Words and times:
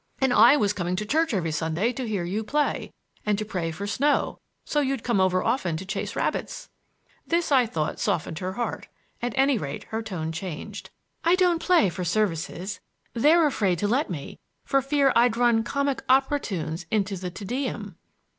And 0.19 0.33
I 0.33 0.57
was 0.57 0.73
coming 0.73 0.95
to 0.95 1.05
church 1.05 1.31
every 1.31 1.51
Sunday 1.51 1.93
to 1.93 2.07
hear 2.07 2.23
you 2.23 2.43
play 2.43 2.91
and 3.23 3.37
to 3.37 3.45
pray 3.45 3.69
for 3.69 3.85
snow, 3.85 4.39
so 4.65 4.79
you'd 4.79 5.03
come 5.03 5.21
over 5.21 5.43
often 5.43 5.77
to 5.77 5.85
chase 5.85 6.15
rabbits!" 6.15 6.69
This, 7.27 7.51
I 7.51 7.67
thought, 7.67 7.99
softened 7.99 8.39
her 8.39 8.53
heart. 8.53 8.87
At 9.21 9.33
any 9.37 9.59
rate 9.59 9.83
her 9.89 10.01
tone 10.01 10.31
changed. 10.31 10.89
"I 11.23 11.35
don't 11.35 11.59
play 11.61 11.89
for 11.89 12.03
services; 12.03 12.79
they're 13.13 13.45
afraid 13.45 13.77
to 13.77 13.87
let 13.87 14.09
me 14.09 14.39
for 14.65 14.81
fear 14.81 15.13
I'd 15.15 15.37
run 15.37 15.61
comic 15.63 16.03
opera 16.09 16.39
tunes 16.39 16.87
into 16.89 17.15
the 17.15 17.29
Te 17.29 17.45
Deum!" 17.45 17.95